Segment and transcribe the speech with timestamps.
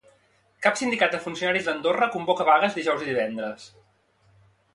[0.65, 3.71] Cap sindicat de funcionaris d'Andorra convoca vagues dijous i divendres.